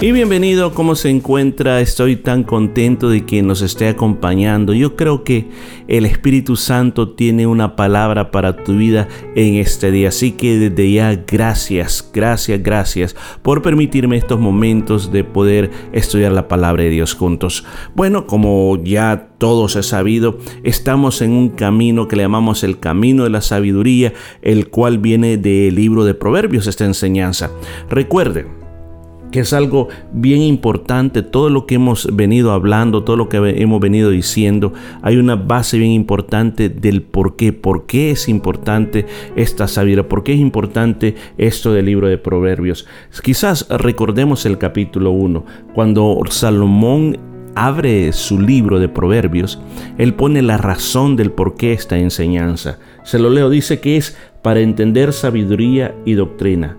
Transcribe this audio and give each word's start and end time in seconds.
Y 0.00 0.12
bienvenido, 0.12 0.74
¿cómo 0.74 0.94
se 0.94 1.10
encuentra? 1.10 1.80
Estoy 1.80 2.14
tan 2.14 2.44
contento 2.44 3.08
de 3.08 3.26
que 3.26 3.42
nos 3.42 3.62
esté 3.62 3.88
acompañando. 3.88 4.72
Yo 4.72 4.94
creo 4.94 5.24
que 5.24 5.48
el 5.88 6.06
Espíritu 6.06 6.54
Santo 6.54 7.16
tiene 7.16 7.48
una 7.48 7.74
palabra 7.74 8.30
para 8.30 8.62
tu 8.62 8.76
vida 8.76 9.08
en 9.34 9.56
este 9.56 9.90
día. 9.90 10.10
Así 10.10 10.30
que 10.30 10.56
desde 10.56 10.92
ya, 10.92 11.24
gracias, 11.26 12.08
gracias, 12.14 12.62
gracias 12.62 13.16
por 13.42 13.60
permitirme 13.60 14.16
estos 14.16 14.38
momentos 14.38 15.10
de 15.10 15.24
poder 15.24 15.72
estudiar 15.90 16.30
la 16.30 16.46
palabra 16.46 16.84
de 16.84 16.90
Dios 16.90 17.14
juntos. 17.14 17.64
Bueno, 17.96 18.28
como 18.28 18.80
ya 18.80 19.30
todos 19.38 19.74
he 19.74 19.82
sabido, 19.82 20.38
estamos 20.62 21.22
en 21.22 21.32
un 21.32 21.48
camino 21.48 22.06
que 22.06 22.14
le 22.14 22.22
llamamos 22.22 22.62
el 22.62 22.78
camino 22.78 23.24
de 23.24 23.30
la 23.30 23.40
sabiduría, 23.40 24.12
el 24.42 24.68
cual 24.68 24.98
viene 24.98 25.38
del 25.38 25.74
libro 25.74 26.04
de 26.04 26.14
Proverbios, 26.14 26.68
esta 26.68 26.84
enseñanza. 26.84 27.50
Recuerde, 27.90 28.57
que 29.30 29.40
es 29.40 29.52
algo 29.52 29.88
bien 30.12 30.42
importante, 30.42 31.22
todo 31.22 31.50
lo 31.50 31.66
que 31.66 31.74
hemos 31.76 32.08
venido 32.14 32.52
hablando, 32.52 33.04
todo 33.04 33.16
lo 33.16 33.28
que 33.28 33.36
hemos 33.36 33.80
venido 33.80 34.10
diciendo, 34.10 34.72
hay 35.02 35.16
una 35.16 35.36
base 35.36 35.78
bien 35.78 35.90
importante 35.92 36.68
del 36.68 37.02
por 37.02 37.36
qué, 37.36 37.52
por 37.52 37.86
qué 37.86 38.10
es 38.10 38.28
importante 38.28 39.06
esta 39.36 39.68
sabiduría, 39.68 40.08
por 40.08 40.22
qué 40.22 40.32
es 40.32 40.40
importante 40.40 41.14
esto 41.36 41.72
del 41.72 41.86
libro 41.86 42.08
de 42.08 42.18
Proverbios. 42.18 42.86
Quizás 43.22 43.68
recordemos 43.68 44.46
el 44.46 44.58
capítulo 44.58 45.10
1, 45.10 45.44
cuando 45.74 46.20
Salomón 46.30 47.18
abre 47.54 48.12
su 48.12 48.40
libro 48.40 48.78
de 48.78 48.88
Proverbios, 48.88 49.60
él 49.98 50.14
pone 50.14 50.42
la 50.42 50.58
razón 50.58 51.16
del 51.16 51.32
por 51.32 51.56
qué 51.56 51.72
esta 51.72 51.98
enseñanza. 51.98 52.78
Se 53.02 53.18
lo 53.18 53.30
leo, 53.30 53.50
dice 53.50 53.80
que 53.80 53.96
es 53.96 54.16
para 54.42 54.60
entender 54.60 55.12
sabiduría 55.12 55.94
y 56.04 56.12
doctrina 56.14 56.76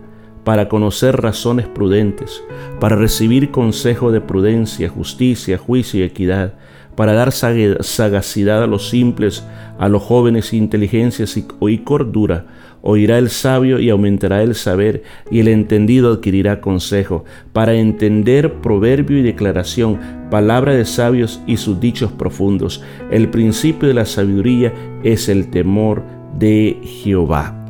para 0.50 0.68
conocer 0.68 1.22
razones 1.22 1.68
prudentes, 1.68 2.44
para 2.80 2.96
recibir 2.96 3.52
consejo 3.52 4.12
de 4.12 4.20
prudencia, 4.20 4.90
justicia, 4.90 5.60
juicio 5.60 6.00
y 6.00 6.04
equidad, 6.04 6.56
para 6.96 7.14
dar 7.14 7.32
sagacidad 7.32 8.64
a 8.64 8.66
los 8.66 8.90
simples, 8.90 9.46
a 9.78 9.88
los 9.90 10.02
jóvenes 10.02 10.52
inteligencia 10.52 11.28
y 11.62 11.78
cordura. 11.78 12.48
Oirá 12.82 13.20
el 13.20 13.30
sabio 13.30 13.80
y 13.80 13.92
aumentará 13.92 14.42
el 14.42 14.56
saber, 14.56 15.04
y 15.30 15.40
el 15.42 15.50
entendido 15.50 16.14
adquirirá 16.14 16.62
consejo, 16.62 17.26
para 17.54 17.76
entender 17.76 18.56
proverbio 18.56 19.20
y 19.20 19.22
declaración, 19.22 20.00
palabra 20.32 20.74
de 20.74 20.86
sabios 20.86 21.44
y 21.46 21.58
sus 21.58 21.80
dichos 21.80 22.12
profundos. 22.12 22.84
El 23.12 23.30
principio 23.30 23.88
de 23.88 23.94
la 23.94 24.06
sabiduría 24.06 24.74
es 25.04 25.30
el 25.30 25.52
temor 25.52 26.02
de 26.40 26.80
Jehová. 26.84 27.69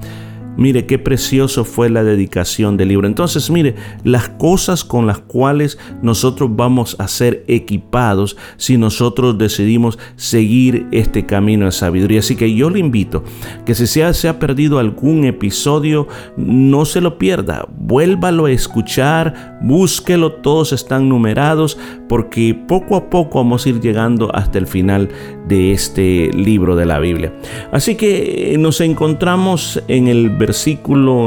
Mire 0.59 0.85
qué 0.85 0.99
precioso 0.99 1.63
fue 1.63 1.89
la 1.89 2.03
dedicación 2.03 2.75
del 2.75 2.89
libro. 2.89 3.07
Entonces, 3.07 3.49
mire, 3.49 3.75
las 4.03 4.27
cosas 4.27 4.83
con 4.83 5.07
las 5.07 5.19
cuales 5.19 5.77
nosotros 6.01 6.49
vamos 6.53 6.97
a 6.99 7.07
ser 7.07 7.45
equipados 7.47 8.35
si 8.57 8.77
nosotros 8.77 9.37
decidimos 9.37 9.97
seguir 10.17 10.85
este 10.91 11.25
camino 11.25 11.63
de 11.63 11.71
sabiduría. 11.71 12.19
Así 12.19 12.35
que 12.35 12.53
yo 12.53 12.69
le 12.69 12.79
invito 12.79 13.23
que 13.65 13.73
si 13.73 13.87
se 13.87 14.03
ha, 14.03 14.39
perdido 14.39 14.79
algún 14.79 15.23
episodio, 15.23 16.09
no 16.35 16.83
se 16.83 16.99
lo 16.99 17.17
pierda. 17.17 17.65
Vuélvalo 17.77 18.47
a 18.47 18.51
escuchar, 18.51 19.57
búsquelo, 19.61 20.33
todos 20.33 20.73
están 20.73 21.07
numerados 21.07 21.77
porque 22.09 22.53
poco 22.67 22.97
a 22.97 23.09
poco 23.09 23.39
vamos 23.39 23.65
a 23.65 23.69
ir 23.69 23.79
llegando 23.79 24.29
hasta 24.35 24.57
el 24.57 24.67
final 24.67 25.07
de 25.47 25.71
este 25.71 26.31
libro 26.33 26.75
de 26.75 26.85
la 26.85 26.99
Biblia. 26.99 27.33
Así 27.71 27.95
que 27.95 28.57
nos 28.59 28.81
encontramos 28.81 29.81
en 29.87 30.09
el 30.09 30.29
versículo 30.29 30.48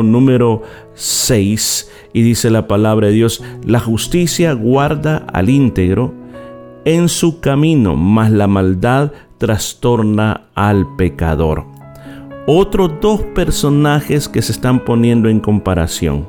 número 0.02 0.62
6 0.94 1.90
y 2.12 2.22
dice 2.22 2.50
la 2.50 2.66
palabra 2.66 3.08
de 3.08 3.12
Dios, 3.14 3.42
la 3.64 3.80
justicia 3.80 4.52
guarda 4.52 5.18
al 5.32 5.48
íntegro 5.48 6.14
en 6.84 7.08
su 7.08 7.40
camino, 7.40 7.96
mas 7.96 8.30
la 8.30 8.46
maldad 8.46 9.12
trastorna 9.38 10.48
al 10.54 10.96
pecador. 10.96 11.66
Otros 12.46 12.92
dos 13.00 13.22
personajes 13.34 14.28
que 14.28 14.42
se 14.42 14.52
están 14.52 14.84
poniendo 14.84 15.28
en 15.28 15.40
comparación. 15.40 16.28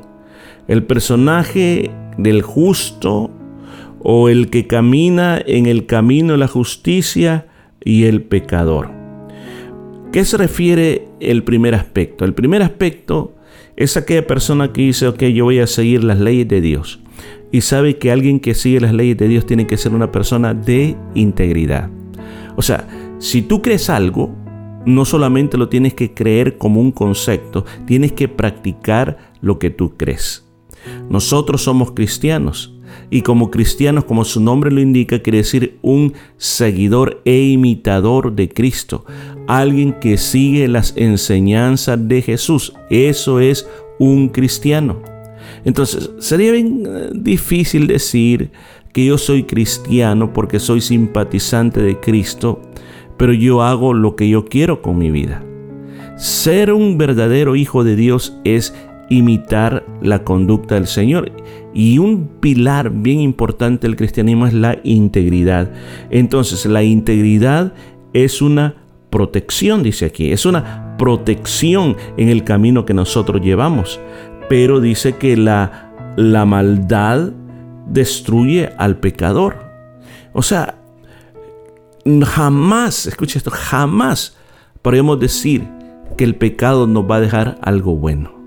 El 0.68 0.84
personaje 0.84 1.90
del 2.16 2.42
justo 2.42 3.30
o 4.00 4.28
el 4.28 4.48
que 4.50 4.66
camina 4.66 5.40
en 5.44 5.66
el 5.66 5.86
camino 5.86 6.32
de 6.32 6.38
la 6.38 6.48
justicia 6.48 7.46
y 7.84 8.04
el 8.04 8.22
pecador. 8.22 9.03
¿Qué 10.14 10.24
se 10.24 10.36
refiere 10.36 11.08
el 11.18 11.42
primer 11.42 11.74
aspecto? 11.74 12.24
El 12.24 12.34
primer 12.34 12.62
aspecto 12.62 13.34
es 13.74 13.96
aquella 13.96 14.24
persona 14.24 14.72
que 14.72 14.82
dice, 14.82 15.08
ok, 15.08 15.24
yo 15.24 15.42
voy 15.42 15.58
a 15.58 15.66
seguir 15.66 16.04
las 16.04 16.20
leyes 16.20 16.46
de 16.46 16.60
Dios. 16.60 17.00
Y 17.50 17.62
sabe 17.62 17.98
que 17.98 18.12
alguien 18.12 18.38
que 18.38 18.54
sigue 18.54 18.78
las 18.78 18.94
leyes 18.94 19.16
de 19.16 19.26
Dios 19.26 19.44
tiene 19.44 19.66
que 19.66 19.76
ser 19.76 19.92
una 19.92 20.12
persona 20.12 20.54
de 20.54 20.96
integridad. 21.16 21.90
O 22.54 22.62
sea, 22.62 22.86
si 23.18 23.42
tú 23.42 23.60
crees 23.60 23.90
algo, 23.90 24.32
no 24.86 25.04
solamente 25.04 25.58
lo 25.58 25.68
tienes 25.68 25.94
que 25.94 26.14
creer 26.14 26.58
como 26.58 26.80
un 26.80 26.92
concepto, 26.92 27.64
tienes 27.84 28.12
que 28.12 28.28
practicar 28.28 29.32
lo 29.40 29.58
que 29.58 29.70
tú 29.70 29.96
crees. 29.96 30.48
Nosotros 31.10 31.64
somos 31.64 31.90
cristianos 31.90 32.73
y 33.10 33.22
como 33.22 33.50
cristianos, 33.50 34.04
como 34.04 34.24
su 34.24 34.40
nombre 34.40 34.70
lo 34.70 34.80
indica, 34.80 35.20
quiere 35.20 35.38
decir 35.38 35.78
un 35.82 36.14
seguidor 36.36 37.20
e 37.24 37.38
imitador 37.42 38.34
de 38.34 38.48
Cristo, 38.48 39.04
alguien 39.46 39.94
que 40.00 40.18
sigue 40.18 40.68
las 40.68 40.94
enseñanzas 40.96 42.08
de 42.08 42.22
Jesús. 42.22 42.74
Eso 42.90 43.40
es 43.40 43.68
un 43.98 44.28
cristiano. 44.28 45.02
Entonces, 45.64 46.10
sería 46.18 46.52
bien 46.52 46.84
eh, 46.86 47.10
difícil 47.14 47.86
decir 47.86 48.50
que 48.92 49.04
yo 49.04 49.18
soy 49.18 49.44
cristiano 49.44 50.32
porque 50.32 50.60
soy 50.60 50.80
simpatizante 50.80 51.82
de 51.82 51.98
Cristo, 51.98 52.62
pero 53.16 53.32
yo 53.32 53.62
hago 53.62 53.94
lo 53.94 54.16
que 54.16 54.28
yo 54.28 54.44
quiero 54.44 54.82
con 54.82 54.98
mi 54.98 55.10
vida. 55.10 55.44
Ser 56.16 56.72
un 56.72 56.96
verdadero 56.96 57.56
hijo 57.56 57.82
de 57.82 57.96
Dios 57.96 58.38
es 58.44 58.72
imitar 59.08 59.84
la 60.02 60.24
conducta 60.24 60.74
del 60.74 60.86
Señor. 60.86 61.32
Y 61.72 61.98
un 61.98 62.28
pilar 62.40 62.90
bien 62.90 63.20
importante 63.20 63.86
del 63.86 63.96
cristianismo 63.96 64.46
es 64.46 64.54
la 64.54 64.78
integridad. 64.84 65.70
Entonces, 66.10 66.66
la 66.66 66.82
integridad 66.82 67.72
es 68.12 68.42
una 68.42 68.76
protección, 69.10 69.82
dice 69.82 70.06
aquí, 70.06 70.32
es 70.32 70.46
una 70.46 70.96
protección 70.98 71.96
en 72.16 72.28
el 72.28 72.44
camino 72.44 72.84
que 72.84 72.94
nosotros 72.94 73.42
llevamos. 73.42 74.00
Pero 74.48 74.80
dice 74.80 75.16
que 75.16 75.36
la, 75.36 75.92
la 76.16 76.44
maldad 76.44 77.32
destruye 77.88 78.70
al 78.78 78.96
pecador. 78.96 79.56
O 80.32 80.42
sea, 80.42 80.76
jamás, 82.24 83.06
escucha 83.06 83.38
esto, 83.38 83.50
jamás 83.50 84.36
podemos 84.82 85.18
decir 85.18 85.66
que 86.16 86.24
el 86.24 86.36
pecado 86.36 86.86
nos 86.86 87.10
va 87.10 87.16
a 87.16 87.20
dejar 87.20 87.58
algo 87.62 87.96
bueno. 87.96 88.43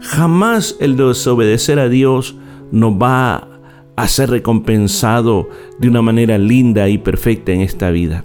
Jamás 0.00 0.76
el 0.80 0.96
desobedecer 0.96 1.78
a 1.78 1.88
Dios 1.88 2.36
nos 2.72 2.92
va 2.94 3.48
a 3.96 4.08
ser 4.08 4.30
recompensado 4.30 5.48
de 5.78 5.88
una 5.88 6.00
manera 6.00 6.38
linda 6.38 6.88
y 6.88 6.98
perfecta 6.98 7.52
en 7.52 7.60
esta 7.60 7.90
vida. 7.90 8.24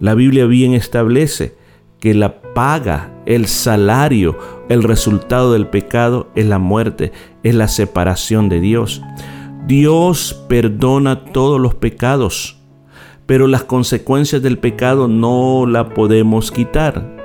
La 0.00 0.14
Biblia 0.14 0.46
bien 0.46 0.74
establece 0.74 1.56
que 1.98 2.14
la 2.14 2.40
paga, 2.40 3.12
el 3.26 3.46
salario, 3.46 4.38
el 4.68 4.82
resultado 4.82 5.52
del 5.52 5.66
pecado 5.66 6.28
es 6.34 6.46
la 6.46 6.58
muerte, 6.58 7.12
es 7.42 7.54
la 7.54 7.68
separación 7.68 8.48
de 8.48 8.60
Dios. 8.60 9.02
Dios 9.66 10.44
perdona 10.48 11.24
todos 11.24 11.60
los 11.60 11.74
pecados, 11.74 12.60
pero 13.26 13.46
las 13.46 13.64
consecuencias 13.64 14.42
del 14.42 14.58
pecado 14.58 15.08
no 15.08 15.66
la 15.66 15.88
podemos 15.90 16.50
quitar. 16.50 17.17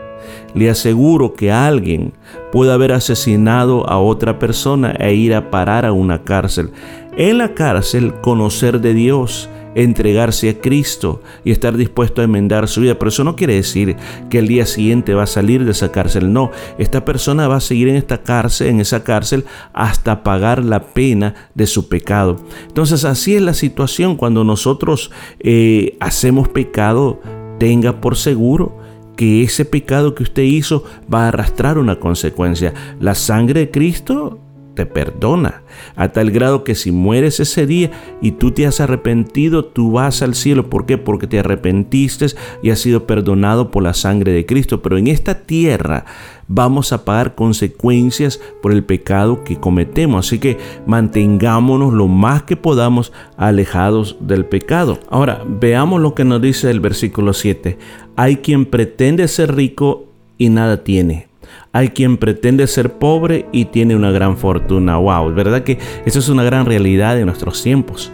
Le 0.53 0.69
aseguro 0.69 1.33
que 1.33 1.51
alguien 1.51 2.13
puede 2.51 2.71
haber 2.71 2.91
asesinado 2.91 3.89
a 3.89 4.00
otra 4.00 4.39
persona 4.39 4.91
e 4.91 5.13
ir 5.13 5.33
a 5.33 5.50
parar 5.50 5.85
a 5.85 5.91
una 5.91 6.23
cárcel. 6.23 6.71
En 7.17 7.38
la 7.38 7.53
cárcel 7.53 8.13
conocer 8.21 8.81
de 8.81 8.94
Dios 8.94 9.50
entregarse 9.75 10.50
a 10.50 10.59
Cristo 10.59 11.21
y 11.44 11.51
estar 11.51 11.75
dispuesto 11.77 12.21
a 12.21 12.25
enmendar 12.25 12.67
su 12.67 12.81
vida. 12.81 12.97
Pero 12.97 13.09
eso 13.09 13.23
no 13.23 13.35
quiere 13.35 13.55
decir 13.55 13.95
que 14.29 14.39
el 14.39 14.47
día 14.47 14.65
siguiente 14.65 15.13
va 15.13 15.23
a 15.23 15.27
salir 15.27 15.65
de 15.65 15.71
esa 15.71 15.91
cárcel. 15.91 16.31
No, 16.31 16.51
esta 16.77 17.06
persona 17.06 17.47
va 17.47 17.57
a 17.57 17.61
seguir 17.61 17.88
en 17.89 17.95
esta 17.95 18.23
cárcel, 18.23 18.67
en 18.67 18.79
esa 18.79 19.03
cárcel, 19.03 19.45
hasta 19.73 20.23
pagar 20.23 20.63
la 20.63 20.83
pena 20.83 21.35
de 21.53 21.67
su 21.67 21.88
pecado. 21.88 22.38
Entonces 22.67 23.06
así 23.06 23.35
es 23.35 23.41
la 23.41 23.53
situación 23.53 24.15
cuando 24.15 24.44
nosotros 24.44 25.11
eh, 25.39 25.97
hacemos 25.99 26.49
pecado. 26.49 27.21
Tenga 27.59 28.01
por 28.01 28.17
seguro 28.17 28.82
que 29.15 29.44
ese 29.44 29.65
pecado 29.65 30.15
que 30.15 30.24
usted 30.24 30.44
hizo 30.44 30.83
va 31.12 31.25
a 31.25 31.27
arrastrar 31.30 31.77
una 31.77 32.00
consecuencia. 32.00 32.74
La 33.00 33.15
sangre 33.15 33.62
de 33.62 33.71
Cristo 33.71 34.39
te 34.73 34.85
perdona, 34.85 35.61
a 35.95 36.09
tal 36.09 36.31
grado 36.31 36.63
que 36.63 36.75
si 36.75 36.91
mueres 36.91 37.39
ese 37.39 37.65
día 37.67 37.91
y 38.21 38.31
tú 38.31 38.51
te 38.51 38.65
has 38.65 38.79
arrepentido, 38.79 39.65
tú 39.65 39.91
vas 39.91 40.21
al 40.21 40.35
cielo. 40.35 40.69
¿Por 40.69 40.85
qué? 40.85 40.97
Porque 40.97 41.27
te 41.27 41.39
arrepentiste 41.39 42.27
y 42.61 42.69
has 42.69 42.79
sido 42.79 43.05
perdonado 43.05 43.71
por 43.71 43.83
la 43.83 43.93
sangre 43.93 44.31
de 44.31 44.45
Cristo. 44.45 44.81
Pero 44.81 44.97
en 44.97 45.07
esta 45.07 45.41
tierra 45.41 46.05
vamos 46.47 46.93
a 46.93 47.05
pagar 47.05 47.35
consecuencias 47.35 48.39
por 48.61 48.71
el 48.71 48.83
pecado 48.83 49.43
que 49.43 49.59
cometemos. 49.59 50.27
Así 50.27 50.39
que 50.39 50.57
mantengámonos 50.85 51.93
lo 51.93 52.07
más 52.07 52.43
que 52.43 52.55
podamos 52.55 53.11
alejados 53.37 54.17
del 54.19 54.45
pecado. 54.45 54.99
Ahora, 55.09 55.43
veamos 55.47 56.01
lo 56.01 56.15
que 56.15 56.25
nos 56.25 56.41
dice 56.41 56.69
el 56.71 56.79
versículo 56.79 57.33
7. 57.33 57.77
Hay 58.15 58.37
quien 58.37 58.65
pretende 58.65 59.27
ser 59.27 59.55
rico 59.55 60.05
y 60.37 60.49
nada 60.49 60.83
tiene 60.83 61.32
hay 61.72 61.90
quien 61.90 62.18
pretende 62.18 62.68
ser 62.68 62.94
pobre 62.94 63.48
y 63.51 63.66
tiene 63.66 63.95
una 63.95 64.12
gran 64.12 64.38
fortuna. 64.38 64.98
Wow, 64.98 65.34
¿verdad 65.34 65.63
que 65.63 65.80
eso 66.06 66.19
es 66.19 66.30
una 66.30 66.44
gran 66.44 66.66
realidad 66.66 67.16
de 67.16 67.25
nuestros 67.25 67.62
tiempos? 67.63 68.12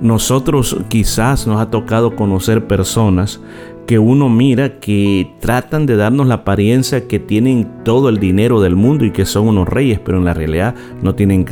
Nosotros 0.00 0.76
quizás 0.88 1.46
nos 1.46 1.60
ha 1.60 1.70
tocado 1.70 2.16
conocer 2.16 2.66
personas 2.66 3.40
que 3.86 3.98
uno 3.98 4.28
mira 4.28 4.80
que 4.80 5.30
tratan 5.40 5.86
de 5.86 5.96
darnos 5.96 6.26
la 6.26 6.34
apariencia 6.34 7.06
que 7.06 7.18
tienen 7.18 7.68
todo 7.84 8.08
el 8.08 8.18
dinero 8.18 8.60
del 8.60 8.74
mundo 8.74 9.04
y 9.04 9.12
que 9.12 9.24
son 9.24 9.48
unos 9.48 9.68
reyes, 9.68 10.00
pero 10.00 10.18
en 10.18 10.24
la 10.24 10.34
realidad 10.34 10.74
no 11.02 11.14
tienen, 11.14 11.46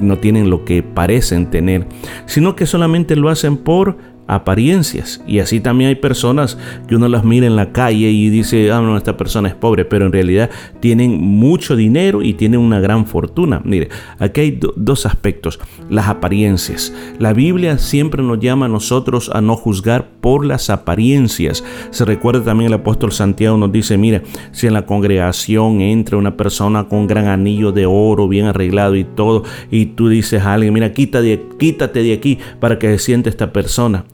no 0.00 0.18
tienen 0.18 0.50
lo 0.50 0.64
que 0.64 0.82
parecen 0.82 1.50
tener, 1.50 1.86
sino 2.26 2.54
que 2.54 2.66
solamente 2.66 3.16
lo 3.16 3.30
hacen 3.30 3.56
por 3.56 3.96
apariencias. 4.34 5.22
Y 5.26 5.38
así 5.38 5.60
también 5.60 5.88
hay 5.88 5.96
personas 5.96 6.58
que 6.88 6.96
uno 6.96 7.08
las 7.08 7.24
mira 7.24 7.46
en 7.46 7.56
la 7.56 7.72
calle 7.72 8.10
y 8.10 8.30
dice, 8.30 8.70
ah, 8.72 8.80
no, 8.80 8.96
esta 8.96 9.16
persona 9.16 9.48
es 9.48 9.54
pobre, 9.54 9.84
pero 9.84 10.06
en 10.06 10.12
realidad 10.12 10.50
tienen 10.80 11.20
mucho 11.20 11.76
dinero 11.76 12.22
y 12.22 12.34
tienen 12.34 12.60
una 12.60 12.80
gran 12.80 13.06
fortuna. 13.06 13.60
Mire, 13.64 13.88
aquí 14.18 14.40
hay 14.40 14.60
dos 14.76 15.06
aspectos, 15.06 15.60
las 15.88 16.08
apariencias. 16.08 16.92
La 17.18 17.32
Biblia 17.32 17.78
siempre 17.78 18.22
nos 18.22 18.40
llama 18.40 18.66
a 18.66 18.68
nosotros 18.68 19.30
a 19.32 19.40
no 19.40 19.56
juzgar 19.56 20.08
por 20.20 20.44
las 20.44 20.70
apariencias. 20.70 21.64
Se 21.90 22.04
recuerda 22.04 22.44
también 22.44 22.68
el 22.68 22.74
apóstol 22.74 23.12
Santiago 23.12 23.56
nos 23.56 23.72
dice, 23.72 23.98
mira, 23.98 24.22
si 24.52 24.66
en 24.66 24.74
la 24.74 24.86
congregación 24.86 25.80
entra 25.80 26.16
una 26.16 26.36
persona 26.36 26.84
con 26.84 27.06
gran 27.06 27.26
anillo 27.26 27.72
de 27.72 27.86
oro 27.86 28.28
bien 28.28 28.46
arreglado 28.46 28.96
y 28.96 29.04
todo, 29.04 29.44
y 29.70 29.86
tú 29.86 30.08
dices 30.08 30.42
a 30.42 30.54
alguien, 30.54 30.72
mira, 30.72 30.92
quítate, 30.92 31.42
quítate 31.58 32.02
de 32.02 32.12
aquí 32.12 32.38
para 32.60 32.78
que 32.78 32.88
se 32.92 32.98
siente 32.98 33.30
esta 33.30 33.52
persona 33.52 34.04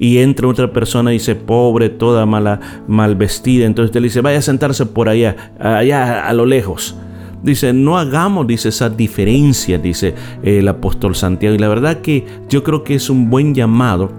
y 0.00 0.18
entra 0.18 0.48
otra 0.48 0.72
persona 0.72 1.10
y 1.10 1.18
dice 1.18 1.36
pobre, 1.36 1.90
toda 1.90 2.24
mala, 2.24 2.82
mal 2.88 3.14
vestida. 3.16 3.66
Entonces 3.66 3.94
él 3.94 4.02
dice, 4.04 4.22
vaya 4.22 4.38
a 4.38 4.42
sentarse 4.42 4.86
por 4.86 5.10
allá, 5.10 5.52
allá 5.60 6.26
a 6.26 6.32
lo 6.32 6.46
lejos. 6.46 6.96
Dice, 7.42 7.74
no 7.74 7.98
hagamos, 7.98 8.46
dice, 8.46 8.70
esa 8.70 8.88
diferencia, 8.88 9.76
dice 9.78 10.14
el 10.42 10.66
apóstol 10.68 11.14
Santiago. 11.14 11.54
Y 11.54 11.58
la 11.58 11.68
verdad 11.68 12.00
que 12.00 12.24
yo 12.48 12.64
creo 12.64 12.82
que 12.82 12.94
es 12.94 13.10
un 13.10 13.28
buen 13.28 13.54
llamado 13.54 14.10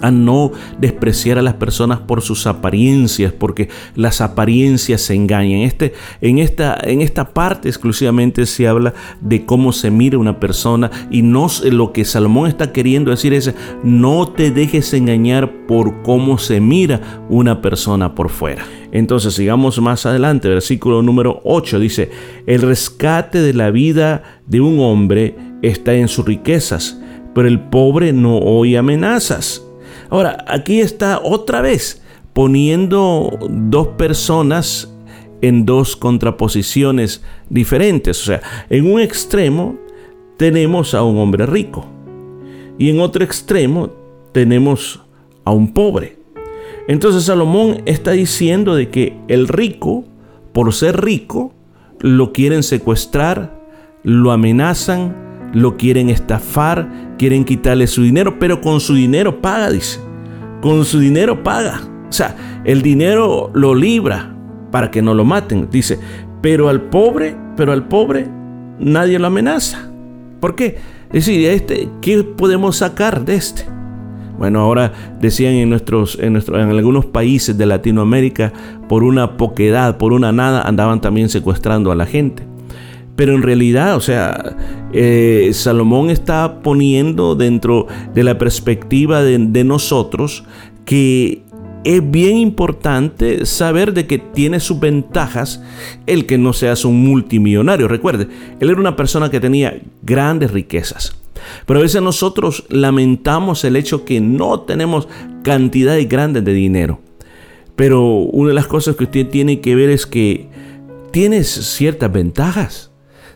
a 0.00 0.10
no 0.10 0.52
despreciar 0.78 1.38
a 1.38 1.42
las 1.42 1.54
personas 1.54 2.00
por 2.00 2.22
sus 2.22 2.46
apariencias, 2.46 3.32
porque 3.32 3.68
las 3.94 4.20
apariencias 4.20 5.00
se 5.02 5.14
engañan. 5.14 5.60
Este, 5.60 5.92
en, 6.20 6.38
esta, 6.38 6.78
en 6.82 7.00
esta 7.00 7.32
parte 7.32 7.68
exclusivamente 7.68 8.46
se 8.46 8.68
habla 8.68 8.94
de 9.20 9.44
cómo 9.44 9.72
se 9.72 9.90
mira 9.90 10.18
una 10.18 10.40
persona 10.40 10.90
y 11.10 11.22
no 11.22 11.48
lo 11.70 11.92
que 11.92 12.04
Salomón 12.04 12.48
está 12.48 12.72
queriendo 12.72 13.10
decir 13.10 13.32
es 13.32 13.54
no 13.82 14.28
te 14.28 14.50
dejes 14.50 14.92
engañar 14.92 15.66
por 15.66 16.02
cómo 16.02 16.38
se 16.38 16.60
mira 16.60 17.00
una 17.28 17.60
persona 17.62 18.14
por 18.14 18.30
fuera. 18.30 18.64
Entonces 18.92 19.34
sigamos 19.34 19.80
más 19.80 20.06
adelante, 20.06 20.48
versículo 20.48 21.02
número 21.02 21.40
8 21.44 21.78
dice, 21.78 22.10
el 22.46 22.62
rescate 22.62 23.40
de 23.40 23.54
la 23.54 23.70
vida 23.70 24.40
de 24.46 24.60
un 24.60 24.80
hombre 24.80 25.36
está 25.62 25.94
en 25.94 26.08
sus 26.08 26.24
riquezas, 26.24 27.00
pero 27.34 27.46
el 27.46 27.60
pobre 27.60 28.12
no 28.12 28.38
oye 28.38 28.78
amenazas. 28.78 29.64
Ahora, 30.10 30.44
aquí 30.48 30.80
está 30.80 31.20
otra 31.22 31.60
vez 31.60 32.02
poniendo 32.32 33.38
dos 33.48 33.88
personas 33.88 34.92
en 35.40 35.64
dos 35.64 35.96
contraposiciones 35.96 37.22
diferentes. 37.48 38.20
O 38.22 38.24
sea, 38.24 38.42
en 38.68 38.92
un 38.92 39.00
extremo 39.00 39.78
tenemos 40.36 40.94
a 40.94 41.02
un 41.02 41.18
hombre 41.18 41.46
rico 41.46 41.86
y 42.78 42.90
en 42.90 43.00
otro 43.00 43.24
extremo 43.24 43.90
tenemos 44.32 45.00
a 45.44 45.52
un 45.52 45.72
pobre. 45.72 46.18
Entonces 46.88 47.24
Salomón 47.24 47.82
está 47.86 48.12
diciendo 48.12 48.74
de 48.74 48.88
que 48.88 49.16
el 49.28 49.48
rico, 49.48 50.04
por 50.52 50.72
ser 50.72 51.04
rico, 51.04 51.52
lo 52.00 52.32
quieren 52.32 52.62
secuestrar, 52.62 53.60
lo 54.02 54.32
amenazan, 54.32 55.14
lo 55.52 55.76
quieren 55.76 56.08
estafar, 56.08 56.88
quieren 57.18 57.44
quitarle 57.44 57.86
su 57.86 58.02
dinero, 58.02 58.38
pero 58.38 58.60
con 58.60 58.80
su 58.80 58.94
dinero 58.94 59.40
paga, 59.40 59.70
dice. 59.70 60.00
Con 60.60 60.84
su 60.84 60.98
dinero 60.98 61.42
paga. 61.42 61.80
O 62.08 62.12
sea, 62.12 62.62
el 62.64 62.82
dinero 62.82 63.50
lo 63.54 63.74
libra 63.74 64.34
para 64.70 64.90
que 64.90 65.02
no 65.02 65.14
lo 65.14 65.24
maten, 65.24 65.68
dice. 65.70 65.98
Pero 66.42 66.68
al 66.68 66.82
pobre, 66.82 67.36
pero 67.56 67.72
al 67.72 67.88
pobre 67.88 68.26
nadie 68.78 69.18
lo 69.18 69.26
amenaza. 69.26 69.90
¿Por 70.40 70.54
qué? 70.54 70.78
Es 71.12 71.26
decir, 71.26 71.46
este, 71.48 71.88
¿qué 72.00 72.22
podemos 72.22 72.76
sacar 72.76 73.24
de 73.24 73.34
este? 73.34 73.64
Bueno, 74.38 74.60
ahora 74.60 74.92
decían 75.20 75.52
en 75.54 75.68
nuestros, 75.68 76.18
en, 76.18 76.32
nuestro, 76.32 76.58
en 76.58 76.70
algunos 76.70 77.04
países 77.04 77.58
de 77.58 77.66
Latinoamérica, 77.66 78.52
por 78.88 79.04
una 79.04 79.36
poquedad, 79.36 79.98
por 79.98 80.14
una 80.14 80.32
nada, 80.32 80.62
andaban 80.62 81.02
también 81.02 81.28
secuestrando 81.28 81.92
a 81.92 81.94
la 81.94 82.06
gente. 82.06 82.49
Pero 83.16 83.34
en 83.34 83.42
realidad, 83.42 83.96
o 83.96 84.00
sea, 84.00 84.56
eh, 84.92 85.50
Salomón 85.52 86.10
está 86.10 86.62
poniendo 86.62 87.34
dentro 87.34 87.86
de 88.14 88.24
la 88.24 88.38
perspectiva 88.38 89.22
de, 89.22 89.38
de 89.38 89.64
nosotros 89.64 90.44
que 90.84 91.42
es 91.84 92.10
bien 92.10 92.36
importante 92.36 93.46
saber 93.46 93.94
de 93.94 94.06
que 94.06 94.18
tiene 94.18 94.60
sus 94.60 94.80
ventajas 94.80 95.62
el 96.06 96.26
que 96.26 96.38
no 96.38 96.52
seas 96.52 96.84
un 96.84 97.02
multimillonario. 97.04 97.88
Recuerde, 97.88 98.28
él 98.60 98.70
era 98.70 98.80
una 98.80 98.96
persona 98.96 99.30
que 99.30 99.40
tenía 99.40 99.80
grandes 100.02 100.50
riquezas. 100.50 101.16
Pero 101.66 101.80
a 101.80 101.82
veces 101.82 102.02
nosotros 102.02 102.64
lamentamos 102.68 103.64
el 103.64 103.76
hecho 103.76 104.04
que 104.04 104.20
no 104.20 104.60
tenemos 104.60 105.08
cantidades 105.42 106.08
grandes 106.08 106.44
de 106.44 106.52
dinero. 106.52 107.00
Pero 107.76 108.04
una 108.04 108.48
de 108.48 108.54
las 108.54 108.66
cosas 108.66 108.96
que 108.96 109.04
usted 109.04 109.28
tiene 109.28 109.60
que 109.60 109.74
ver 109.74 109.88
es 109.88 110.04
que 110.04 110.48
tienes 111.12 111.48
ciertas 111.48 112.12
ventajas 112.12 112.89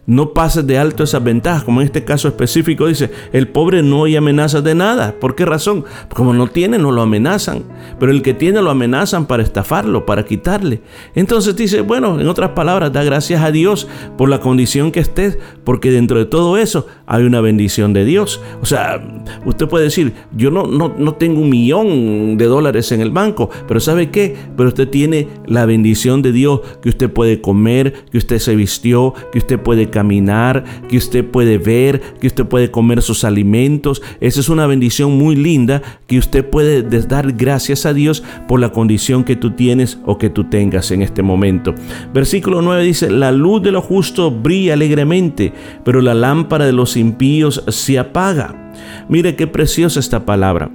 no 0.06 0.32
pases 0.32 0.66
de 0.66 0.78
alto 0.78 1.04
esas 1.04 1.25
ventajas, 1.25 1.64
como 1.64 1.80
en 1.80 1.87
este 1.87 2.04
caso 2.04 2.28
específico 2.28 2.87
dice, 2.87 3.11
el 3.32 3.49
pobre 3.49 3.82
no 3.82 4.04
hay 4.04 4.16
amenazas 4.16 4.62
de 4.62 4.75
nada. 4.75 5.14
¿Por 5.18 5.34
qué 5.34 5.44
razón? 5.44 5.84
Como 6.14 6.34
no 6.34 6.49
tiene, 6.49 6.78
no 6.78 6.92
lo 6.92 7.02
amenazan, 7.02 7.64
pero 7.99 8.12
el 8.12 8.23
que 8.23 8.34
tiene 8.34 8.61
lo 8.61 8.70
amenazan 8.70 9.26
para 9.26 9.42
estafarlo, 9.42 10.04
para 10.06 10.25
quitarle. 10.25 10.82
Entonces 11.14 11.56
dice, 11.56 11.80
bueno, 11.80 12.20
en 12.20 12.28
otras 12.28 12.50
palabras, 12.50 12.92
da 12.92 13.02
gracias 13.02 13.42
a 13.42 13.50
Dios 13.50 13.88
por 14.18 14.28
la 14.28 14.40
condición 14.40 14.92
que 14.92 15.00
estés, 15.00 15.38
porque 15.64 15.90
dentro 15.90 16.18
de 16.18 16.26
todo 16.26 16.58
eso 16.58 16.87
hay 17.06 17.25
una 17.25 17.40
bendición 17.40 17.92
de 17.92 18.04
Dios. 18.04 18.40
O 18.61 18.66
sea, 18.66 19.02
usted 19.44 19.68
puede 19.68 19.84
decir, 19.84 20.12
yo 20.37 20.50
no, 20.50 20.66
no, 20.66 20.94
no 20.96 21.14
tengo 21.14 21.40
un 21.40 21.50
millón 21.50 22.37
de 22.37 22.44
dólares 22.46 22.92
en 22.92 23.00
el 23.00 23.11
banco, 23.11 23.50
pero 23.66 23.80
¿sabe 23.80 24.11
qué? 24.11 24.37
Pero 24.56 24.68
usted 24.68 24.88
tiene 24.88 25.28
la 25.46 25.66
bendición 25.66 26.23
de 26.23 26.32
Dios, 26.32 26.61
que 26.82 26.88
usted 26.88 27.11
puede 27.11 27.40
comer, 27.40 28.04
que 28.11 28.18
usted 28.18 28.38
se 28.38 28.54
vistió, 28.56 29.14
que 29.32 29.38
usted 29.38 29.58
puede 29.58 29.88
caminar, 29.94 30.64
que 30.88 30.96
usted 30.96 31.24
puede 31.24 31.56
ver, 31.56 32.00
que 32.20 32.26
usted 32.26 32.44
puede 32.44 32.72
comer 32.72 33.00
sus 33.00 33.22
alimentos. 33.22 34.02
Esa 34.20 34.40
es 34.40 34.48
una 34.48 34.66
bendición 34.66 35.16
muy 35.16 35.36
linda 35.36 35.82
que 36.08 36.18
usted 36.18 36.44
puede 36.44 36.82
dar 36.82 37.30
gracias 37.32 37.86
a 37.86 37.94
Dios 37.94 38.24
por 38.48 38.58
la 38.58 38.72
condición 38.72 39.22
que 39.22 39.36
tú 39.36 39.52
tienes 39.52 39.98
o 40.04 40.18
que 40.18 40.30
tú 40.30 40.50
tengas 40.50 40.90
en 40.90 41.00
este 41.02 41.22
momento. 41.22 41.76
Versículo 42.12 42.60
9 42.60 42.82
dice, 42.82 43.08
la 43.08 43.30
luz 43.30 43.62
de 43.62 43.70
lo 43.70 43.82
justo 43.82 44.32
brilla 44.32 44.72
alegremente, 44.72 45.52
pero 45.84 46.00
la 46.00 46.14
lámpara 46.14 46.66
de 46.66 46.72
los 46.72 46.96
impíos 46.96 47.62
se 47.68 47.96
apaga. 47.96 48.72
Mire 49.08 49.36
qué 49.36 49.46
preciosa 49.46 50.00
esta 50.00 50.26
palabra. 50.26 50.70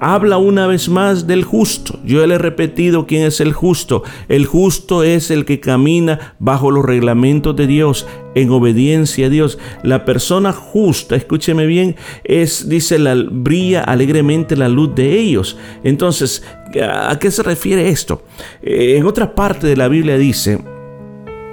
Habla 0.00 0.38
una 0.38 0.66
vez 0.66 0.88
más 0.88 1.26
del 1.26 1.44
justo. 1.44 2.00
Yo 2.04 2.26
le 2.26 2.34
he 2.34 2.38
repetido 2.38 3.06
quién 3.06 3.22
es 3.22 3.40
el 3.40 3.52
justo. 3.52 4.02
El 4.28 4.46
justo 4.46 5.04
es 5.04 5.30
el 5.30 5.44
que 5.44 5.60
camina 5.60 6.34
bajo 6.38 6.70
los 6.70 6.84
reglamentos 6.84 7.54
de 7.54 7.66
Dios, 7.66 8.06
en 8.34 8.50
obediencia 8.50 9.26
a 9.26 9.30
Dios. 9.30 9.58
La 9.82 10.06
persona 10.06 10.52
justa, 10.52 11.16
escúcheme 11.16 11.66
bien, 11.66 11.96
es, 12.24 12.68
dice, 12.68 12.98
la, 12.98 13.14
brilla 13.14 13.82
alegremente 13.84 14.56
la 14.56 14.70
luz 14.70 14.94
de 14.94 15.18
ellos. 15.18 15.58
Entonces, 15.84 16.42
¿a 16.82 17.18
qué 17.18 17.30
se 17.30 17.42
refiere 17.42 17.90
esto? 17.90 18.22
Eh, 18.62 18.96
en 18.96 19.06
otra 19.06 19.34
parte 19.34 19.66
de 19.66 19.76
la 19.76 19.88
Biblia 19.88 20.16
dice, 20.16 20.58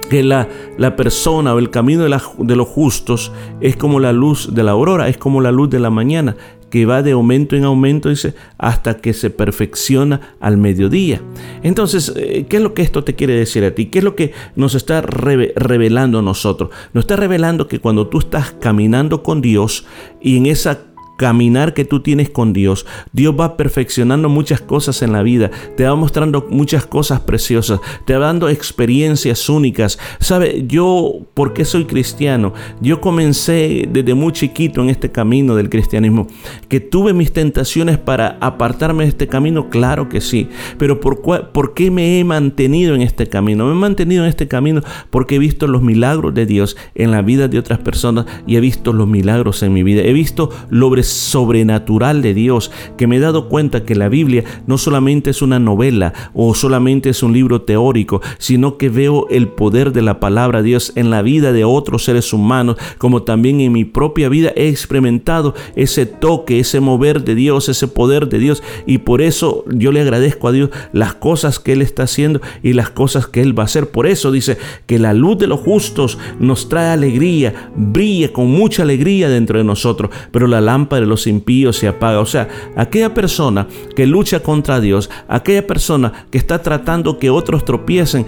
que 0.08 0.22
la, 0.22 0.48
la, 0.78 0.96
persona 0.96 1.54
o 1.54 1.58
el 1.58 1.68
camino 1.68 2.02
de, 2.02 2.18
de, 2.38 2.56
los 2.56 2.66
justos 2.66 3.30
es 3.60 3.76
como 3.76 4.00
la 4.00 4.14
luz 4.14 4.54
de 4.54 4.62
la 4.62 4.70
aurora, 4.70 5.06
es 5.08 5.18
como 5.18 5.42
la 5.42 5.52
luz 5.52 5.68
de 5.68 5.80
la 5.80 5.90
mañana 5.90 6.34
que 6.70 6.86
va 6.86 7.02
de 7.02 7.12
aumento 7.12 7.56
en 7.56 7.64
aumento, 7.64 8.08
dice, 8.08 8.34
hasta 8.58 8.98
que 8.98 9.14
se 9.14 9.30
perfecciona 9.30 10.34
al 10.40 10.58
mediodía. 10.58 11.22
Entonces, 11.62 12.12
eh, 12.16 12.46
¿qué 12.48 12.58
es 12.58 12.62
lo 12.62 12.74
que 12.74 12.82
esto 12.82 13.04
te 13.04 13.14
quiere 13.14 13.34
decir 13.34 13.64
a 13.64 13.74
ti? 13.74 13.86
¿Qué 13.86 13.98
es 13.98 14.04
lo 14.04 14.16
que 14.16 14.32
nos 14.56 14.74
está 14.74 15.00
revelando 15.00 16.18
a 16.18 16.22
nosotros? 16.22 16.70
Nos 16.92 17.04
está 17.04 17.16
revelando 17.16 17.68
que 17.68 17.80
cuando 17.80 18.08
tú 18.08 18.18
estás 18.18 18.52
caminando 18.52 19.22
con 19.22 19.40
Dios 19.40 19.86
y 20.20 20.36
en 20.36 20.46
esa 20.46 20.87
caminar 21.18 21.74
que 21.74 21.84
tú 21.84 22.00
tienes 22.00 22.30
con 22.30 22.52
Dios, 22.52 22.86
Dios 23.12 23.34
va 23.38 23.56
perfeccionando 23.56 24.28
muchas 24.28 24.60
cosas 24.60 25.02
en 25.02 25.12
la 25.12 25.24
vida, 25.24 25.50
te 25.76 25.84
va 25.84 25.96
mostrando 25.96 26.46
muchas 26.48 26.86
cosas 26.86 27.20
preciosas, 27.20 27.80
te 28.04 28.16
va 28.16 28.26
dando 28.26 28.48
experiencias 28.48 29.48
únicas. 29.48 29.98
¿Sabe? 30.20 30.64
Yo, 30.68 31.26
¿por 31.34 31.54
qué 31.54 31.64
soy 31.64 31.86
cristiano? 31.86 32.54
Yo 32.80 33.00
comencé 33.00 33.88
desde 33.90 34.14
muy 34.14 34.32
chiquito 34.32 34.80
en 34.80 34.90
este 34.90 35.10
camino 35.10 35.56
del 35.56 35.68
cristianismo. 35.68 36.28
¿Que 36.68 36.78
tuve 36.78 37.12
mis 37.12 37.32
tentaciones 37.32 37.98
para 37.98 38.38
apartarme 38.40 39.02
de 39.02 39.10
este 39.10 39.26
camino? 39.26 39.70
Claro 39.70 40.08
que 40.08 40.20
sí. 40.20 40.48
Pero 40.78 41.00
¿por, 41.00 41.20
¿por 41.50 41.74
qué 41.74 41.90
me 41.90 42.20
he 42.20 42.24
mantenido 42.24 42.94
en 42.94 43.02
este 43.02 43.26
camino? 43.26 43.66
Me 43.66 43.72
he 43.72 43.74
mantenido 43.74 44.22
en 44.22 44.28
este 44.28 44.46
camino 44.46 44.82
porque 45.10 45.34
he 45.34 45.38
visto 45.40 45.66
los 45.66 45.82
milagros 45.82 46.32
de 46.32 46.46
Dios 46.46 46.76
en 46.94 47.10
la 47.10 47.22
vida 47.22 47.48
de 47.48 47.58
otras 47.58 47.80
personas 47.80 48.26
y 48.46 48.54
he 48.54 48.60
visto 48.60 48.92
los 48.92 49.08
milagros 49.08 49.64
en 49.64 49.72
mi 49.72 49.82
vida. 49.82 50.02
He 50.02 50.12
visto 50.12 50.50
lo 50.70 50.90
sobrenatural 51.08 52.22
de 52.22 52.34
Dios, 52.34 52.70
que 52.96 53.06
me 53.06 53.16
he 53.16 53.20
dado 53.20 53.48
cuenta 53.48 53.84
que 53.84 53.94
la 53.94 54.08
Biblia 54.08 54.44
no 54.66 54.78
solamente 54.78 55.30
es 55.30 55.42
una 55.42 55.58
novela 55.58 56.12
o 56.34 56.54
solamente 56.54 57.10
es 57.10 57.22
un 57.22 57.32
libro 57.32 57.62
teórico, 57.62 58.20
sino 58.38 58.76
que 58.78 58.88
veo 58.88 59.26
el 59.30 59.48
poder 59.48 59.92
de 59.92 60.02
la 60.02 60.20
palabra 60.20 60.62
de 60.62 60.68
Dios 60.68 60.92
en 60.94 61.10
la 61.10 61.22
vida 61.22 61.52
de 61.52 61.64
otros 61.64 62.04
seres 62.04 62.32
humanos, 62.32 62.76
como 62.98 63.22
también 63.22 63.60
en 63.60 63.72
mi 63.72 63.84
propia 63.84 64.28
vida 64.28 64.52
he 64.56 64.68
experimentado 64.68 65.54
ese 65.76 66.06
toque, 66.06 66.60
ese 66.60 66.80
mover 66.80 67.24
de 67.24 67.34
Dios, 67.34 67.68
ese 67.68 67.88
poder 67.88 68.28
de 68.28 68.38
Dios, 68.38 68.62
y 68.86 68.98
por 68.98 69.22
eso 69.22 69.64
yo 69.68 69.92
le 69.92 70.00
agradezco 70.00 70.48
a 70.48 70.52
Dios 70.52 70.70
las 70.92 71.14
cosas 71.14 71.58
que 71.58 71.72
Él 71.72 71.82
está 71.82 72.04
haciendo 72.04 72.40
y 72.62 72.72
las 72.72 72.90
cosas 72.90 73.26
que 73.26 73.40
Él 73.40 73.58
va 73.58 73.64
a 73.64 73.66
hacer. 73.66 73.90
Por 73.90 74.06
eso 74.06 74.30
dice 74.30 74.58
que 74.86 74.98
la 74.98 75.14
luz 75.14 75.38
de 75.38 75.46
los 75.46 75.60
justos 75.60 76.18
nos 76.38 76.68
trae 76.68 76.90
alegría, 76.90 77.70
brilla 77.74 78.32
con 78.32 78.50
mucha 78.50 78.82
alegría 78.82 79.28
dentro 79.28 79.58
de 79.58 79.64
nosotros, 79.64 80.10
pero 80.30 80.46
la 80.46 80.60
lámpara 80.60 80.97
de 81.00 81.06
los 81.06 81.26
impíos 81.26 81.76
se 81.76 81.88
apaga. 81.88 82.20
O 82.20 82.26
sea, 82.26 82.48
aquella 82.76 83.14
persona 83.14 83.66
que 83.94 84.06
lucha 84.06 84.40
contra 84.40 84.80
Dios, 84.80 85.10
aquella 85.28 85.66
persona 85.66 86.26
que 86.30 86.38
está 86.38 86.62
tratando 86.62 87.18
que 87.18 87.30
otros 87.30 87.64
tropiecen, 87.64 88.26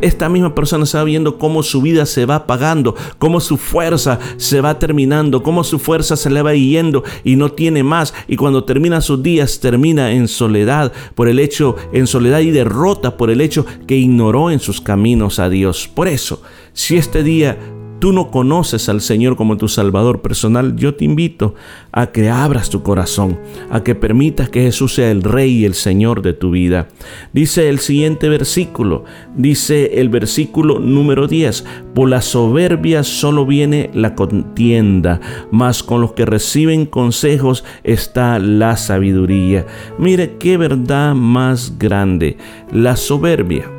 esta 0.00 0.28
misma 0.28 0.54
persona 0.54 0.84
está 0.84 1.04
viendo 1.04 1.38
cómo 1.38 1.62
su 1.62 1.82
vida 1.82 2.06
se 2.06 2.26
va 2.26 2.36
apagando, 2.36 2.94
cómo 3.18 3.40
su 3.40 3.56
fuerza 3.56 4.18
se 4.36 4.60
va 4.60 4.78
terminando, 4.78 5.42
cómo 5.42 5.64
su 5.64 5.78
fuerza 5.78 6.16
se 6.16 6.30
le 6.30 6.42
va 6.42 6.54
yendo 6.54 7.04
y 7.24 7.36
no 7.36 7.52
tiene 7.52 7.82
más. 7.82 8.14
Y 8.28 8.36
cuando 8.36 8.64
termina 8.64 9.00
sus 9.00 9.22
días, 9.22 9.60
termina 9.60 10.12
en 10.12 10.28
soledad 10.28 10.92
por 11.14 11.28
el 11.28 11.38
hecho, 11.38 11.76
en 11.92 12.06
soledad 12.06 12.40
y 12.40 12.50
derrota 12.50 13.16
por 13.16 13.30
el 13.30 13.40
hecho 13.40 13.66
que 13.86 13.96
ignoró 13.96 14.50
en 14.50 14.60
sus 14.60 14.80
caminos 14.80 15.38
a 15.38 15.48
Dios. 15.48 15.88
Por 15.92 16.08
eso, 16.08 16.42
si 16.72 16.96
este 16.96 17.22
día 17.22 17.58
tú 17.98 18.12
no 18.12 18.30
conoces 18.30 18.88
al 18.88 19.00
Señor 19.00 19.36
como 19.36 19.56
tu 19.56 19.68
Salvador 19.68 20.22
personal, 20.22 20.76
yo 20.76 20.94
te 20.94 21.04
invito 21.04 21.54
a 21.92 22.06
que 22.08 22.28
abras 22.28 22.70
tu 22.70 22.82
corazón, 22.82 23.38
a 23.70 23.82
que 23.82 23.94
permitas 23.94 24.48
que 24.50 24.62
Jesús 24.62 24.94
sea 24.94 25.10
el 25.10 25.22
Rey 25.22 25.58
y 25.58 25.64
el 25.64 25.74
Señor 25.74 26.22
de 26.22 26.32
tu 26.32 26.50
vida. 26.50 26.88
Dice 27.32 27.68
el 27.68 27.78
siguiente 27.78 28.28
versículo, 28.28 29.04
dice 29.36 30.00
el 30.00 30.08
versículo 30.08 30.78
número 30.78 31.26
10, 31.26 31.64
por 31.94 32.08
la 32.08 32.22
soberbia 32.22 33.02
solo 33.04 33.46
viene 33.46 33.90
la 33.94 34.14
contienda, 34.14 35.20
mas 35.50 35.82
con 35.82 36.00
los 36.00 36.12
que 36.12 36.26
reciben 36.26 36.86
consejos 36.86 37.64
está 37.84 38.38
la 38.38 38.76
sabiduría. 38.76 39.66
Mire 39.98 40.36
qué 40.38 40.56
verdad 40.56 41.14
más 41.14 41.78
grande, 41.78 42.36
la 42.72 42.96
soberbia. 42.96 43.70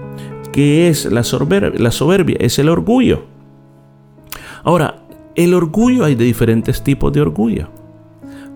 ¿Qué 0.51 0.87
es 0.87 1.05
la 1.05 1.23
soberbia? 1.23 1.79
La 1.79 1.91
soberbia 1.91 2.37
es 2.39 2.57
el 2.57 2.69
orgullo. 2.69 3.36
Ahora, 4.67 4.97
el 5.35 5.53
orgullo 5.53 6.03
hay 6.03 6.15
de 6.15 6.25
diferentes 6.25 6.83
tipos 6.83 7.13
de 7.13 7.21
orgullo. 7.21 7.69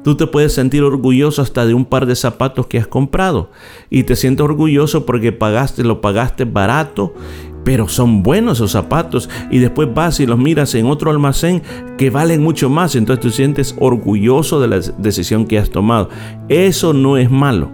Tú 0.03 0.17
te 0.17 0.27
puedes 0.27 0.51
sentir 0.51 0.83
orgulloso 0.83 1.41
hasta 1.41 1.65
de 1.65 1.73
un 1.73 1.85
par 1.85 2.05
de 2.05 2.17
zapatos 2.17 2.67
que 2.67 2.77
has 2.77 2.85
comprado 2.85 3.49
y 3.89 4.03
te 4.03 4.17
sientes 4.17 4.43
orgulloso 4.43 5.05
porque 5.05 5.31
pagaste, 5.31 5.85
lo 5.85 6.01
pagaste 6.01 6.43
barato, 6.43 7.13
pero 7.63 7.87
son 7.87 8.23
buenos 8.23 8.57
esos 8.57 8.71
zapatos 8.71 9.29
y 9.51 9.59
después 9.59 9.87
vas 9.93 10.19
y 10.19 10.25
los 10.25 10.37
miras 10.37 10.75
en 10.75 10.87
otro 10.87 11.11
almacén 11.11 11.61
que 11.97 12.09
valen 12.09 12.43
mucho 12.43 12.69
más, 12.69 12.93
entonces 12.97 13.21
tú 13.21 13.29
sientes 13.29 13.73
orgulloso 13.79 14.59
de 14.59 14.67
la 14.67 14.79
decisión 14.79 15.45
que 15.45 15.59
has 15.59 15.69
tomado. 15.69 16.09
Eso 16.49 16.91
no 16.91 17.15
es 17.15 17.31
malo. 17.31 17.71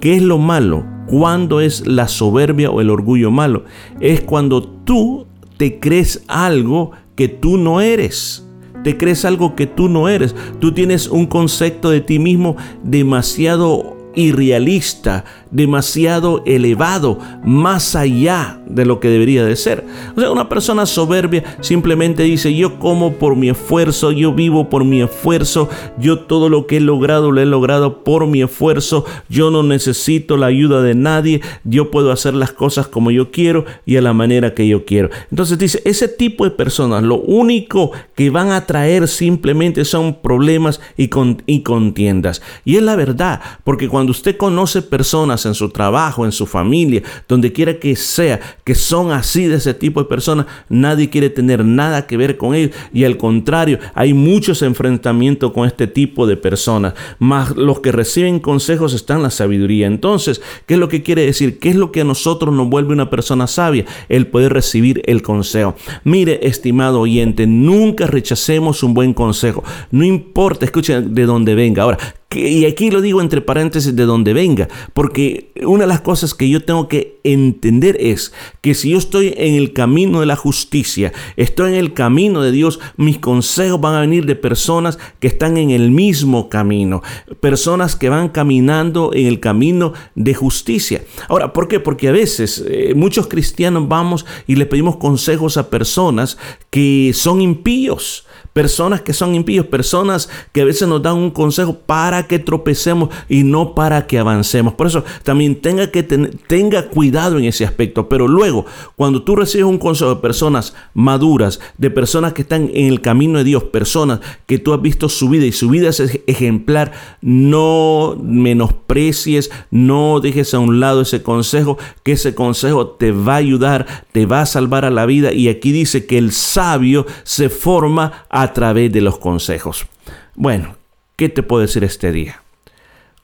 ¿Qué 0.00 0.16
es 0.16 0.22
lo 0.22 0.38
malo? 0.38 0.84
¿Cuándo 1.06 1.60
es 1.60 1.86
la 1.86 2.08
soberbia 2.08 2.72
o 2.72 2.80
el 2.80 2.90
orgullo 2.90 3.30
malo? 3.30 3.66
Es 4.00 4.20
cuando 4.20 4.64
tú 4.64 5.28
te 5.58 5.78
crees 5.78 6.24
algo 6.26 6.90
que 7.18 7.26
tú 7.26 7.58
no 7.58 7.80
eres. 7.80 8.46
Te 8.84 8.96
crees 8.96 9.24
algo 9.24 9.56
que 9.56 9.66
tú 9.66 9.88
no 9.88 10.08
eres. 10.08 10.36
Tú 10.60 10.72
tienes 10.72 11.08
un 11.08 11.26
concepto 11.26 11.90
de 11.90 12.00
ti 12.00 12.20
mismo 12.20 12.56
demasiado 12.84 13.96
irrealista, 14.14 15.24
demasiado 15.50 16.42
elevado, 16.46 17.18
más 17.44 17.96
allá 17.96 18.60
de 18.66 18.84
lo 18.84 19.00
que 19.00 19.08
debería 19.08 19.44
de 19.44 19.56
ser. 19.56 19.84
O 20.16 20.20
sea, 20.20 20.30
una 20.30 20.48
persona 20.48 20.86
soberbia 20.86 21.56
simplemente 21.60 22.22
dice, 22.22 22.54
yo 22.54 22.78
como 22.78 23.14
por 23.14 23.36
mi 23.36 23.48
esfuerzo, 23.48 24.12
yo 24.12 24.32
vivo 24.32 24.68
por 24.68 24.84
mi 24.84 25.02
esfuerzo, 25.02 25.68
yo 25.98 26.20
todo 26.20 26.48
lo 26.48 26.66
que 26.66 26.78
he 26.78 26.80
logrado 26.80 27.32
lo 27.32 27.40
he 27.40 27.46
logrado 27.46 28.04
por 28.04 28.26
mi 28.26 28.42
esfuerzo, 28.42 29.04
yo 29.28 29.50
no 29.50 29.62
necesito 29.62 30.36
la 30.36 30.46
ayuda 30.46 30.82
de 30.82 30.94
nadie, 30.94 31.40
yo 31.64 31.90
puedo 31.90 32.12
hacer 32.12 32.34
las 32.34 32.52
cosas 32.52 32.88
como 32.88 33.10
yo 33.10 33.30
quiero 33.30 33.64
y 33.86 33.96
a 33.96 34.02
la 34.02 34.12
manera 34.12 34.54
que 34.54 34.68
yo 34.68 34.84
quiero. 34.84 35.10
Entonces 35.30 35.58
dice, 35.58 35.82
ese 35.84 36.08
tipo 36.08 36.44
de 36.44 36.50
personas 36.50 37.02
lo 37.02 37.16
único 37.16 37.92
que 38.14 38.30
van 38.30 38.50
a 38.50 38.66
traer 38.66 39.08
simplemente 39.08 39.84
son 39.84 40.20
problemas 40.20 40.80
y, 40.96 41.10
y 41.46 41.62
contiendas. 41.62 42.42
Y 42.64 42.76
es 42.76 42.82
la 42.82 42.96
verdad, 42.96 43.40
porque 43.64 43.88
cuando 43.88 44.12
usted 44.12 44.36
conoce 44.36 44.82
personas 44.82 45.37
en 45.46 45.54
su 45.54 45.70
trabajo, 45.70 46.24
en 46.24 46.32
su 46.32 46.46
familia, 46.46 47.02
donde 47.28 47.52
quiera 47.52 47.78
que 47.78 47.96
sea, 47.96 48.40
que 48.64 48.74
son 48.74 49.12
así 49.12 49.46
de 49.46 49.56
ese 49.56 49.74
tipo 49.74 50.02
de 50.02 50.08
personas, 50.08 50.46
nadie 50.68 51.10
quiere 51.10 51.30
tener 51.30 51.64
nada 51.64 52.06
que 52.06 52.16
ver 52.16 52.36
con 52.36 52.54
ellos. 52.54 52.74
Y 52.92 53.04
al 53.04 53.16
contrario, 53.16 53.78
hay 53.94 54.14
muchos 54.14 54.62
enfrentamientos 54.62 55.52
con 55.52 55.66
este 55.66 55.86
tipo 55.86 56.26
de 56.26 56.36
personas. 56.36 56.94
Más 57.18 57.56
los 57.56 57.80
que 57.80 57.92
reciben 57.92 58.40
consejos 58.40 58.94
están 58.94 59.18
en 59.18 59.22
la 59.24 59.30
sabiduría. 59.30 59.86
Entonces, 59.86 60.40
¿qué 60.66 60.74
es 60.74 60.80
lo 60.80 60.88
que 60.88 61.02
quiere 61.02 61.24
decir? 61.24 61.58
¿Qué 61.58 61.70
es 61.70 61.76
lo 61.76 61.92
que 61.92 62.02
a 62.02 62.04
nosotros 62.04 62.54
nos 62.54 62.68
vuelve 62.68 62.92
una 62.92 63.10
persona 63.10 63.46
sabia? 63.46 63.84
El 64.08 64.26
poder 64.26 64.52
recibir 64.52 65.02
el 65.06 65.22
consejo. 65.22 65.74
Mire, 66.04 66.40
estimado 66.42 67.00
oyente, 67.00 67.46
nunca 67.46 68.06
rechacemos 68.06 68.82
un 68.82 68.94
buen 68.94 69.14
consejo. 69.14 69.64
No 69.90 70.04
importa, 70.04 70.64
escuchen 70.64 71.14
de 71.14 71.26
dónde 71.26 71.54
venga. 71.54 71.82
Ahora, 71.82 71.98
y 72.30 72.66
aquí 72.66 72.90
lo 72.90 73.00
digo 73.00 73.22
entre 73.22 73.40
paréntesis 73.40 73.96
de 73.96 74.04
donde 74.04 74.34
venga, 74.34 74.68
porque 74.92 75.50
una 75.64 75.84
de 75.84 75.88
las 75.88 76.02
cosas 76.02 76.34
que 76.34 76.46
yo 76.46 76.62
tengo 76.62 76.86
que 76.86 77.18
entender 77.24 77.96
es 77.98 78.34
que 78.60 78.74
si 78.74 78.90
yo 78.90 78.98
estoy 78.98 79.32
en 79.38 79.54
el 79.54 79.72
camino 79.72 80.20
de 80.20 80.26
la 80.26 80.36
justicia, 80.36 81.14
estoy 81.36 81.70
en 81.70 81.78
el 81.78 81.94
camino 81.94 82.42
de 82.42 82.52
Dios, 82.52 82.80
mis 82.98 83.18
consejos 83.18 83.80
van 83.80 83.94
a 83.94 84.00
venir 84.00 84.26
de 84.26 84.36
personas 84.36 84.98
que 85.20 85.26
están 85.26 85.56
en 85.56 85.70
el 85.70 85.90
mismo 85.90 86.50
camino, 86.50 87.02
personas 87.40 87.96
que 87.96 88.10
van 88.10 88.28
caminando 88.28 89.14
en 89.14 89.26
el 89.26 89.40
camino 89.40 89.94
de 90.14 90.34
justicia. 90.34 91.02
Ahora, 91.30 91.54
¿por 91.54 91.66
qué? 91.66 91.80
Porque 91.80 92.08
a 92.08 92.12
veces 92.12 92.62
eh, 92.68 92.92
muchos 92.94 93.28
cristianos 93.28 93.88
vamos 93.88 94.26
y 94.46 94.56
le 94.56 94.66
pedimos 94.66 94.96
consejos 94.96 95.56
a 95.56 95.70
personas 95.70 96.36
que 96.68 97.12
son 97.14 97.40
impíos 97.40 98.26
personas 98.58 99.02
que 99.02 99.12
son 99.12 99.36
impíos, 99.36 99.66
personas 99.66 100.28
que 100.50 100.62
a 100.62 100.64
veces 100.64 100.88
nos 100.88 101.00
dan 101.00 101.14
un 101.14 101.30
consejo 101.30 101.78
para 101.78 102.26
que 102.26 102.40
tropecemos 102.40 103.08
y 103.28 103.44
no 103.44 103.72
para 103.72 104.08
que 104.08 104.18
avancemos. 104.18 104.74
Por 104.74 104.88
eso 104.88 105.04
también 105.22 105.60
tenga 105.60 105.92
que 105.92 106.02
tenga 106.02 106.88
cuidado 106.88 107.38
en 107.38 107.44
ese 107.44 107.64
aspecto. 107.64 108.08
Pero 108.08 108.26
luego, 108.26 108.66
cuando 108.96 109.22
tú 109.22 109.36
recibes 109.36 109.64
un 109.64 109.78
consejo 109.78 110.12
de 110.12 110.20
personas 110.20 110.74
maduras, 110.92 111.60
de 111.76 111.88
personas 111.88 112.32
que 112.32 112.42
están 112.42 112.68
en 112.74 112.86
el 112.86 113.00
camino 113.00 113.38
de 113.38 113.44
Dios, 113.44 113.62
personas 113.62 114.18
que 114.46 114.58
tú 114.58 114.74
has 114.74 114.82
visto 114.82 115.08
su 115.08 115.28
vida 115.28 115.46
y 115.46 115.52
su 115.52 115.68
vida 115.68 115.90
es 115.90 116.20
ejemplar, 116.26 116.90
no 117.20 118.16
menosprecies, 118.20 119.52
no 119.70 120.18
dejes 120.18 120.52
a 120.52 120.58
un 120.58 120.80
lado 120.80 121.02
ese 121.02 121.22
consejo, 121.22 121.78
que 122.02 122.10
ese 122.10 122.34
consejo 122.34 122.88
te 122.88 123.12
va 123.12 123.34
a 123.34 123.36
ayudar, 123.36 123.86
te 124.10 124.26
va 124.26 124.40
a 124.40 124.46
salvar 124.46 124.84
a 124.84 124.90
la 124.90 125.06
vida. 125.06 125.32
Y 125.32 125.48
aquí 125.48 125.70
dice 125.70 126.06
que 126.06 126.18
el 126.18 126.32
sabio 126.32 127.06
se 127.22 127.50
forma 127.50 128.24
a 128.28 128.47
través 128.52 128.92
de 128.92 129.00
los 129.00 129.18
consejos. 129.18 129.86
Bueno, 130.34 130.76
¿qué 131.16 131.28
te 131.28 131.42
puedo 131.42 131.62
decir 131.62 131.84
este 131.84 132.12
día? 132.12 132.42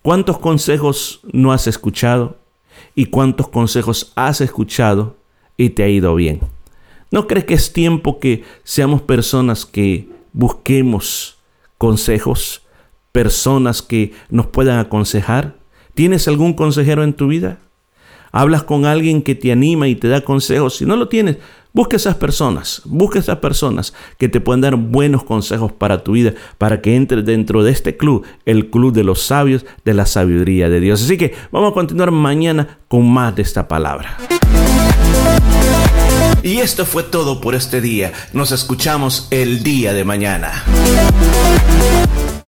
¿Cuántos 0.02 0.38
consejos 0.38 1.20
no 1.32 1.52
has 1.52 1.66
escuchado? 1.66 2.38
¿Y 2.94 3.06
cuántos 3.06 3.48
consejos 3.48 4.12
has 4.16 4.40
escuchado 4.40 5.16
y 5.56 5.70
te 5.70 5.82
ha 5.82 5.88
ido 5.88 6.14
bien? 6.14 6.40
¿No 7.10 7.26
crees 7.26 7.44
que 7.44 7.54
es 7.54 7.72
tiempo 7.72 8.18
que 8.18 8.44
seamos 8.64 9.02
personas 9.02 9.64
que 9.64 10.08
busquemos 10.32 11.38
consejos, 11.78 12.62
personas 13.12 13.82
que 13.82 14.12
nos 14.30 14.46
puedan 14.46 14.78
aconsejar? 14.78 15.56
¿Tienes 15.94 16.26
algún 16.28 16.54
consejero 16.54 17.04
en 17.04 17.14
tu 17.14 17.28
vida? 17.28 17.58
¿Hablas 18.36 18.64
con 18.64 18.84
alguien 18.84 19.22
que 19.22 19.36
te 19.36 19.52
anima 19.52 19.86
y 19.86 19.94
te 19.94 20.08
da 20.08 20.22
consejos? 20.22 20.78
Si 20.78 20.84
no 20.84 20.96
lo 20.96 21.06
tienes, 21.06 21.36
busca 21.72 21.94
esas 21.94 22.16
personas, 22.16 22.82
busca 22.84 23.20
esas 23.20 23.38
personas 23.38 23.94
que 24.18 24.28
te 24.28 24.40
pueden 24.40 24.60
dar 24.60 24.74
buenos 24.74 25.22
consejos 25.22 25.70
para 25.70 26.02
tu 26.02 26.14
vida, 26.14 26.34
para 26.58 26.80
que 26.80 26.96
entres 26.96 27.24
dentro 27.24 27.62
de 27.62 27.70
este 27.70 27.96
club, 27.96 28.26
el 28.44 28.70
club 28.70 28.92
de 28.92 29.04
los 29.04 29.22
sabios, 29.22 29.64
de 29.84 29.94
la 29.94 30.04
sabiduría 30.04 30.68
de 30.68 30.80
Dios. 30.80 31.00
Así 31.04 31.16
que 31.16 31.32
vamos 31.52 31.70
a 31.70 31.74
continuar 31.74 32.10
mañana 32.10 32.80
con 32.88 33.08
más 33.08 33.36
de 33.36 33.42
esta 33.42 33.68
palabra. 33.68 34.16
Y 36.42 36.56
esto 36.56 36.84
fue 36.84 37.04
todo 37.04 37.40
por 37.40 37.54
este 37.54 37.80
día. 37.80 38.12
Nos 38.32 38.50
escuchamos 38.50 39.28
el 39.30 39.62
día 39.62 39.92
de 39.92 40.04
mañana. 40.04 40.64